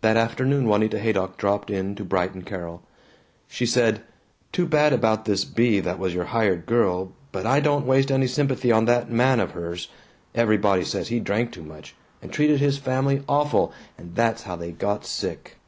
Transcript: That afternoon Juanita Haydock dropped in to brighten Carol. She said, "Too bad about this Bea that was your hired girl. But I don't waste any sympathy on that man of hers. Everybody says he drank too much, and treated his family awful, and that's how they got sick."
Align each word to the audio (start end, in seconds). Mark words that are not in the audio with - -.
That 0.00 0.16
afternoon 0.16 0.64
Juanita 0.66 0.98
Haydock 0.98 1.36
dropped 1.36 1.68
in 1.68 1.94
to 1.96 2.06
brighten 2.06 2.40
Carol. 2.40 2.82
She 3.48 3.66
said, 3.66 4.00
"Too 4.50 4.64
bad 4.64 4.94
about 4.94 5.26
this 5.26 5.44
Bea 5.44 5.78
that 5.80 5.98
was 5.98 6.14
your 6.14 6.24
hired 6.32 6.64
girl. 6.64 7.12
But 7.32 7.44
I 7.44 7.60
don't 7.60 7.84
waste 7.84 8.10
any 8.10 8.28
sympathy 8.28 8.72
on 8.72 8.86
that 8.86 9.10
man 9.10 9.40
of 9.40 9.50
hers. 9.50 9.88
Everybody 10.34 10.84
says 10.84 11.08
he 11.08 11.20
drank 11.20 11.52
too 11.52 11.64
much, 11.64 11.94
and 12.22 12.32
treated 12.32 12.60
his 12.60 12.78
family 12.78 13.22
awful, 13.28 13.74
and 13.98 14.14
that's 14.14 14.44
how 14.44 14.56
they 14.56 14.72
got 14.72 15.04
sick." 15.04 15.58